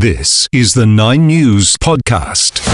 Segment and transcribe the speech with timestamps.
[0.00, 2.69] This is the Nine News Podcast.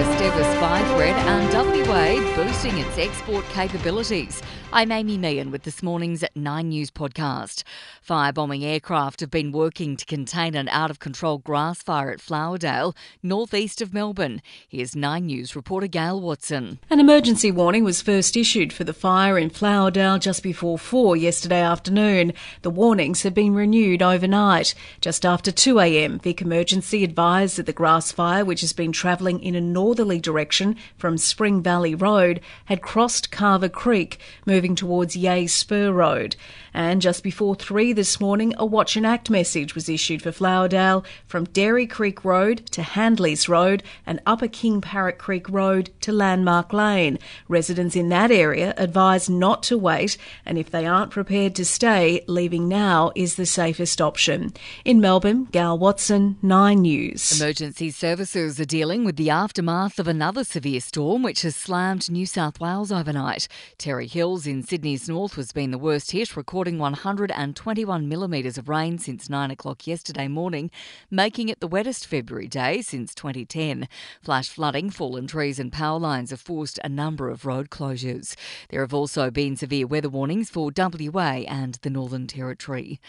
[0.00, 4.42] Australia's spy threat, and WA boosting its export capabilities.
[4.72, 7.62] I'm Amy Meehan with this morning's Nine News podcast.
[8.04, 12.96] Firebombing aircraft have been working to contain an out of control grass fire at Flowerdale,
[13.22, 14.42] northeast of Melbourne.
[14.68, 16.80] Here's Nine News reporter Gail Watson.
[16.90, 21.60] An emergency warning was first issued for the fire in Flowerdale just before 4 yesterday
[21.60, 22.32] afternoon.
[22.62, 24.74] The warnings have been renewed overnight.
[25.00, 29.54] Just after 2am, Vic Emergency advised that the grass fire, which has been travelling in
[29.54, 35.92] a northerly direction from Spring Valley Road, had crossed Carver Creek, moving towards Yea Spur
[35.92, 36.36] Road.
[36.72, 41.04] And just before 3 this morning, a Watch and Act message was issued for Flowerdale
[41.26, 46.72] from Dairy Creek Road to Handleys Road and Upper King Parrot Creek Road to Landmark
[46.72, 47.18] Lane.
[47.46, 52.24] Residents in that area advised not to wait, and if they aren't prepared to stay,
[52.26, 54.50] leaving now is the safest option.
[54.84, 57.38] In Melbourne, Gal Watson, 9 News.
[57.38, 62.26] Emergency services are dealing with the aftermath of another severe storm which has slammed New
[62.26, 63.48] South Wales overnight.
[63.76, 68.98] Terry Hills in Sydney's north has been the worst hit, recording 121 millimetres of rain
[68.98, 70.70] since 9 o'clock yesterday morning,
[71.10, 73.88] making it the wettest February day since 2010.
[74.22, 78.36] Flash flooding, fallen trees, and power lines have forced a number of road closures.
[78.68, 83.00] There have also been severe weather warnings for WA and the Northern Territory.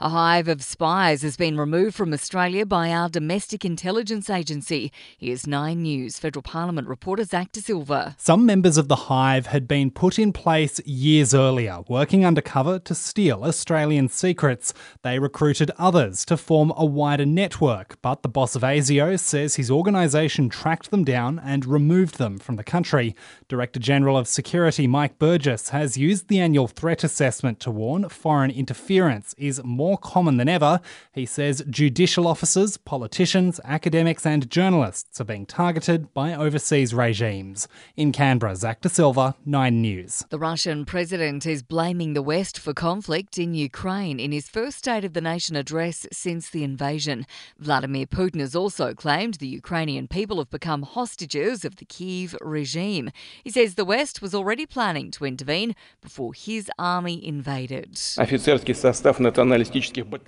[0.00, 4.90] A hive of spies has been removed from Australia by our domestic intelligence agency.
[5.16, 8.14] Here's Nine News Federal Parliament reporter Zach De Silva.
[8.18, 12.94] Some members of the hive had been put in place years earlier, working undercover to
[12.94, 14.72] steal Australian secrets.
[15.02, 19.70] They recruited others to form a wider network, but the boss of ASIO says his
[19.70, 23.16] organisation tracked them down and removed them from the country.
[23.48, 28.50] Director General of Security Mike Burgess has used the annual threat assessment to warn foreign
[28.50, 30.80] interference is more common than ever.
[31.12, 35.79] He says judicial officers, politicians, academics, and journalists are being targeted
[36.12, 37.66] by overseas regimes.
[37.96, 40.26] In Canberra, Zach De Silva, 9 News.
[40.28, 45.04] The Russian president is blaming the West for conflict in Ukraine in his first State
[45.04, 47.26] of the Nation address since the invasion.
[47.58, 53.10] Vladimir Putin has also claimed the Ukrainian people have become hostages of the Kiev regime.
[53.42, 57.98] He says the West was already planning to intervene before his army invaded.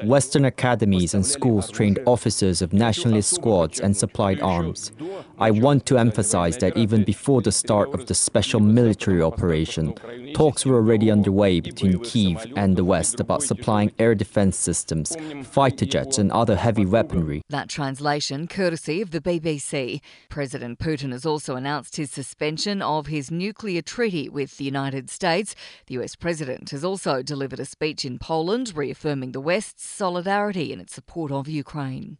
[0.04, 4.92] Western academies and schools trained officers of nationalist squads and supplied arms.
[5.42, 9.92] I want to emphasize that even before the start of the special military operation,
[10.34, 15.84] talks were already underway between Kiev and the West about supplying air defense systems, fighter
[15.84, 17.42] jets, and other heavy weaponry.
[17.48, 20.00] That translation, courtesy of the BBC.
[20.28, 25.56] President Putin has also announced his suspension of his nuclear treaty with the United States.
[25.88, 30.78] The US president has also delivered a speech in Poland reaffirming the West's solidarity in
[30.78, 32.18] its support of Ukraine.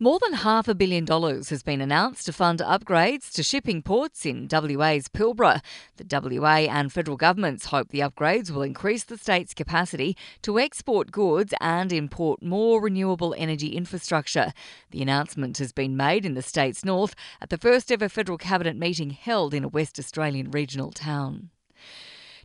[0.00, 4.26] More than half a billion dollars has been announced to fund upgrades to shipping ports
[4.26, 5.60] in WA's Pilbara.
[5.98, 11.12] The WA and federal governments hope the upgrades will increase the state's capacity to export
[11.12, 14.52] goods and import more renewable energy infrastructure.
[14.90, 18.76] The announcement has been made in the state's north at the first ever federal cabinet
[18.76, 21.50] meeting held in a West Australian regional town.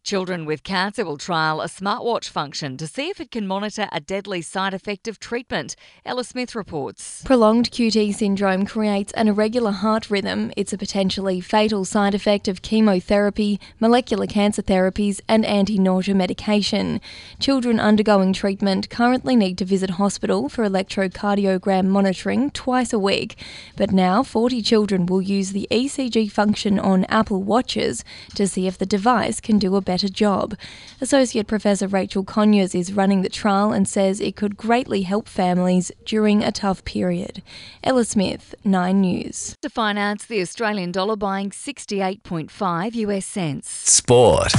[0.03, 3.99] Children with cancer will trial a smartwatch function to see if it can monitor a
[3.99, 5.75] deadly side effect of treatment.
[6.05, 7.23] Ella Smith reports.
[7.23, 10.51] Prolonged QT syndrome creates an irregular heart rhythm.
[10.55, 17.01] It's a potentially fatal side effect of chemotherapy, molecular cancer therapies, and anti nausea medication.
[17.39, 23.35] Children undergoing treatment currently need to visit hospital for electrocardiogram monitoring twice a week,
[23.75, 28.03] but now 40 children will use the ECG function on Apple Watches
[28.35, 30.55] to see if the device can do a better job.
[31.01, 35.91] Associate Professor Rachel Conyers is running the trial and says it could greatly help families
[36.05, 37.41] during a tough period.
[37.83, 39.55] Ella Smith, 9 News.
[39.63, 43.67] To finance the Australian dollar buying 68.5 US cents.
[43.67, 44.53] Sport.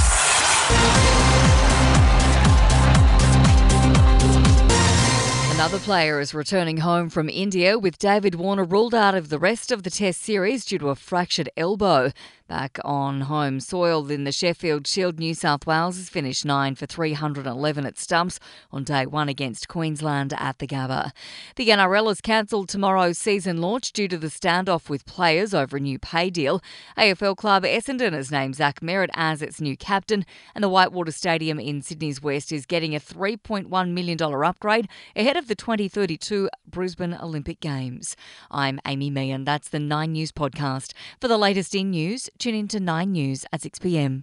[5.61, 9.71] Another player is returning home from India with David Warner ruled out of the rest
[9.71, 12.13] of the Test series due to a fractured elbow.
[12.49, 16.85] Back on home soil in the Sheffield Shield, New South Wales has finished 9 for
[16.85, 18.41] 311 at stumps
[18.73, 21.13] on day one against Queensland at the Gabba.
[21.55, 25.81] The NRL has cancelled tomorrow's season launch due to the standoff with players over a
[25.81, 26.61] new pay deal.
[26.99, 31.61] AFL club Essendon has named Zach Merrett as its new captain, and the Whitewater Stadium
[31.61, 37.59] in Sydney's West is getting a $3.1 million upgrade ahead of the 2032 Brisbane Olympic
[37.59, 38.15] Games.
[38.53, 39.43] I'm Amy Meehan.
[39.43, 40.93] That's the Nine News podcast.
[41.21, 44.19] For the latest in news, tune in to 9 News at 6 pm.